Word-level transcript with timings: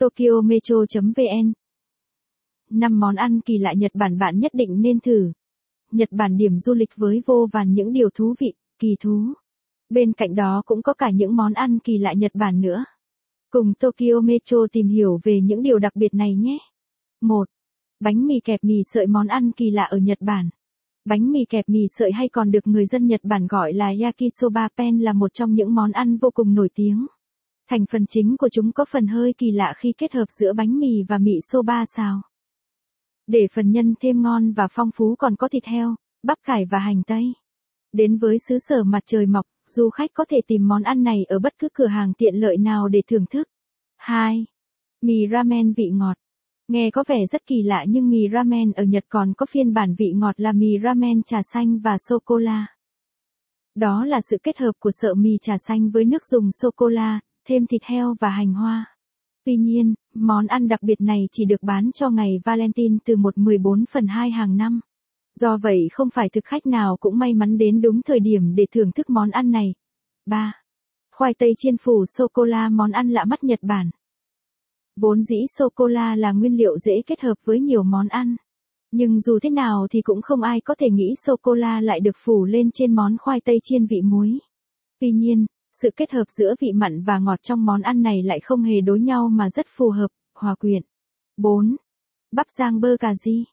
Tokyo 0.00 0.40
Metro.vn 0.44 1.52
năm 2.70 3.00
món 3.00 3.14
ăn 3.14 3.40
kỳ 3.40 3.58
lạ 3.58 3.72
Nhật 3.76 3.90
Bản 3.94 4.18
bạn 4.18 4.38
nhất 4.38 4.54
định 4.54 4.82
nên 4.82 5.00
thử. 5.00 5.32
Nhật 5.92 6.08
Bản 6.12 6.36
điểm 6.36 6.58
du 6.58 6.74
lịch 6.74 6.88
với 6.96 7.22
vô 7.26 7.48
vàn 7.52 7.74
những 7.74 7.92
điều 7.92 8.10
thú 8.10 8.34
vị, 8.40 8.54
kỳ 8.78 8.96
thú. 9.00 9.32
Bên 9.90 10.12
cạnh 10.12 10.34
đó 10.34 10.62
cũng 10.66 10.82
có 10.82 10.94
cả 10.94 11.10
những 11.10 11.36
món 11.36 11.52
ăn 11.52 11.78
kỳ 11.78 11.98
lạ 11.98 12.12
Nhật 12.12 12.30
Bản 12.34 12.60
nữa. 12.60 12.84
Cùng 13.50 13.74
Tokyo 13.74 14.20
Metro 14.24 14.56
tìm 14.72 14.88
hiểu 14.88 15.20
về 15.22 15.40
những 15.40 15.62
điều 15.62 15.78
đặc 15.78 15.96
biệt 15.96 16.14
này 16.14 16.34
nhé. 16.34 16.58
1. 17.20 17.48
Bánh 18.00 18.26
mì 18.26 18.40
kẹp 18.44 18.64
mì 18.64 18.82
sợi 18.92 19.06
món 19.06 19.26
ăn 19.26 19.52
kỳ 19.52 19.70
lạ 19.70 19.84
ở 19.90 19.98
Nhật 19.98 20.18
Bản. 20.20 20.50
Bánh 21.04 21.32
mì 21.32 21.44
kẹp 21.44 21.68
mì 21.68 21.80
sợi 21.98 22.12
hay 22.12 22.28
còn 22.28 22.50
được 22.50 22.66
người 22.66 22.86
dân 22.86 23.06
Nhật 23.06 23.20
Bản 23.24 23.46
gọi 23.46 23.72
là 23.72 23.92
yakisoba 24.02 24.68
pen 24.76 24.98
là 24.98 25.12
một 25.12 25.32
trong 25.34 25.54
những 25.54 25.74
món 25.74 25.92
ăn 25.92 26.16
vô 26.16 26.30
cùng 26.34 26.54
nổi 26.54 26.68
tiếng. 26.74 27.06
Thành 27.70 27.86
phần 27.90 28.06
chính 28.06 28.36
của 28.36 28.48
chúng 28.48 28.72
có 28.72 28.84
phần 28.90 29.06
hơi 29.06 29.34
kỳ 29.38 29.50
lạ 29.50 29.74
khi 29.76 29.92
kết 29.98 30.12
hợp 30.12 30.24
giữa 30.28 30.52
bánh 30.52 30.78
mì 30.78 31.02
và 31.08 31.18
mì 31.18 31.32
soba 31.52 31.84
xào. 31.96 32.20
Để 33.26 33.46
phần 33.52 33.70
nhân 33.70 33.94
thêm 34.00 34.22
ngon 34.22 34.52
và 34.52 34.68
phong 34.70 34.90
phú 34.94 35.14
còn 35.18 35.36
có 35.36 35.48
thịt 35.48 35.64
heo, 35.64 35.94
bắp 36.22 36.38
cải 36.46 36.64
và 36.70 36.78
hành 36.78 37.02
tây. 37.02 37.32
Đến 37.92 38.18
với 38.18 38.38
xứ 38.48 38.58
sở 38.68 38.84
mặt 38.84 39.02
trời 39.06 39.26
mọc, 39.26 39.46
du 39.66 39.90
khách 39.90 40.10
có 40.14 40.24
thể 40.28 40.40
tìm 40.46 40.68
món 40.68 40.82
ăn 40.82 41.02
này 41.02 41.24
ở 41.28 41.38
bất 41.38 41.58
cứ 41.58 41.68
cửa 41.72 41.86
hàng 41.86 42.12
tiện 42.14 42.34
lợi 42.34 42.56
nào 42.56 42.88
để 42.88 43.02
thưởng 43.06 43.24
thức. 43.30 43.48
2. 43.96 44.46
Mì 45.02 45.28
ramen 45.32 45.72
vị 45.72 45.90
ngọt. 45.92 46.16
Nghe 46.68 46.90
có 46.90 47.04
vẻ 47.08 47.26
rất 47.26 47.46
kỳ 47.46 47.62
lạ 47.62 47.84
nhưng 47.88 48.10
mì 48.10 48.28
ramen 48.32 48.72
ở 48.72 48.84
Nhật 48.84 49.04
còn 49.08 49.34
có 49.34 49.46
phiên 49.50 49.74
bản 49.74 49.94
vị 49.98 50.12
ngọt 50.12 50.40
là 50.40 50.52
mì 50.52 50.78
ramen 50.84 51.22
trà 51.22 51.40
xanh 51.54 51.78
và 51.78 51.98
sô-cô-la. 51.98 52.66
Đó 53.74 54.04
là 54.04 54.20
sự 54.30 54.36
kết 54.42 54.58
hợp 54.58 54.72
của 54.78 54.90
sợ 55.00 55.14
mì 55.14 55.30
trà 55.40 55.58
xanh 55.68 55.90
với 55.90 56.04
nước 56.04 56.26
dùng 56.26 56.52
sô-cô-la, 56.52 57.20
thêm 57.48 57.66
thịt 57.66 57.84
heo 57.84 58.14
và 58.20 58.30
hành 58.30 58.54
hoa. 58.54 58.96
Tuy 59.44 59.56
nhiên, 59.56 59.94
món 60.14 60.46
ăn 60.46 60.68
đặc 60.68 60.82
biệt 60.82 61.00
này 61.00 61.28
chỉ 61.32 61.44
được 61.44 61.62
bán 61.62 61.92
cho 61.92 62.10
ngày 62.10 62.40
Valentine 62.44 62.98
từ 63.04 63.16
1-14 63.16 63.84
phần 63.92 64.06
2 64.06 64.30
hàng 64.30 64.56
năm. 64.56 64.80
Do 65.34 65.58
vậy 65.58 65.88
không 65.92 66.10
phải 66.10 66.28
thực 66.28 66.44
khách 66.44 66.66
nào 66.66 66.96
cũng 66.96 67.18
may 67.18 67.34
mắn 67.34 67.58
đến 67.58 67.80
đúng 67.80 68.02
thời 68.02 68.20
điểm 68.20 68.54
để 68.54 68.66
thưởng 68.74 68.92
thức 68.92 69.10
món 69.10 69.30
ăn 69.30 69.50
này. 69.50 69.74
3. 70.26 70.52
Khoai 71.14 71.34
tây 71.34 71.54
chiên 71.58 71.76
phủ 71.76 72.06
sô-cô-la 72.06 72.68
món 72.68 72.90
ăn 72.90 73.10
lạ 73.10 73.24
mắt 73.24 73.44
Nhật 73.44 73.58
Bản. 73.62 73.90
Vốn 74.96 75.22
dĩ 75.22 75.46
sô-cô-la 75.58 76.16
là 76.16 76.32
nguyên 76.32 76.56
liệu 76.56 76.78
dễ 76.78 77.02
kết 77.06 77.20
hợp 77.20 77.34
với 77.44 77.60
nhiều 77.60 77.82
món 77.82 78.08
ăn. 78.08 78.36
Nhưng 78.92 79.20
dù 79.20 79.38
thế 79.42 79.50
nào 79.50 79.86
thì 79.90 80.02
cũng 80.02 80.22
không 80.22 80.42
ai 80.42 80.60
có 80.60 80.74
thể 80.78 80.90
nghĩ 80.90 81.14
sô-cô-la 81.14 81.80
lại 81.80 82.00
được 82.00 82.16
phủ 82.24 82.44
lên 82.44 82.70
trên 82.70 82.94
món 82.94 83.16
khoai 83.18 83.40
tây 83.40 83.60
chiên 83.62 83.86
vị 83.86 84.02
muối. 84.02 84.38
Tuy 85.00 85.12
nhiên, 85.12 85.46
sự 85.72 85.90
kết 85.96 86.10
hợp 86.10 86.24
giữa 86.28 86.54
vị 86.60 86.72
mặn 86.72 87.02
và 87.02 87.18
ngọt 87.18 87.42
trong 87.42 87.64
món 87.64 87.82
ăn 87.82 88.02
này 88.02 88.22
lại 88.22 88.40
không 88.40 88.62
hề 88.62 88.80
đối 88.80 89.00
nhau 89.00 89.28
mà 89.28 89.50
rất 89.50 89.66
phù 89.76 89.90
hợp, 89.90 90.08
hòa 90.34 90.54
quyện. 90.54 90.82
4. 91.36 91.76
Bắp 92.32 92.46
rang 92.58 92.80
bơ 92.80 92.96
cà 93.00 93.14
ri. 93.14 93.44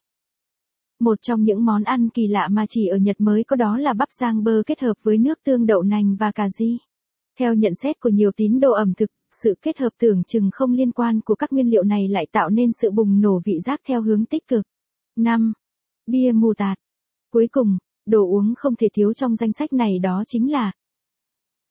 Một 1.00 1.18
trong 1.22 1.42
những 1.42 1.64
món 1.64 1.82
ăn 1.82 2.08
kỳ 2.08 2.26
lạ 2.26 2.48
mà 2.50 2.66
chỉ 2.68 2.86
ở 2.86 2.96
Nhật 2.96 3.20
mới 3.20 3.44
có 3.44 3.56
đó 3.56 3.78
là 3.78 3.92
bắp 3.92 4.08
rang 4.20 4.44
bơ 4.44 4.62
kết 4.66 4.80
hợp 4.80 4.94
với 5.02 5.18
nước 5.18 5.38
tương 5.44 5.66
đậu 5.66 5.82
nành 5.82 6.16
và 6.16 6.32
cà 6.32 6.48
ri. 6.58 6.78
Theo 7.38 7.54
nhận 7.54 7.72
xét 7.74 8.00
của 8.00 8.08
nhiều 8.08 8.30
tín 8.36 8.60
đồ 8.60 8.72
ẩm 8.72 8.94
thực, 8.94 9.10
sự 9.42 9.54
kết 9.62 9.78
hợp 9.78 9.90
tưởng 9.98 10.24
chừng 10.24 10.50
không 10.52 10.72
liên 10.72 10.92
quan 10.92 11.20
của 11.20 11.34
các 11.34 11.52
nguyên 11.52 11.70
liệu 11.70 11.82
này 11.84 12.08
lại 12.08 12.26
tạo 12.32 12.50
nên 12.50 12.70
sự 12.82 12.90
bùng 12.90 13.20
nổ 13.20 13.40
vị 13.44 13.52
giác 13.66 13.80
theo 13.88 14.02
hướng 14.02 14.24
tích 14.24 14.46
cực. 14.48 14.66
5. 15.16 15.52
Bia 16.06 16.32
mù 16.32 16.54
tạt. 16.54 16.78
Cuối 17.30 17.48
cùng, 17.52 17.78
đồ 18.06 18.26
uống 18.26 18.54
không 18.56 18.76
thể 18.76 18.88
thiếu 18.94 19.12
trong 19.12 19.36
danh 19.36 19.52
sách 19.58 19.72
này 19.72 19.98
đó 19.98 20.24
chính 20.26 20.52
là 20.52 20.72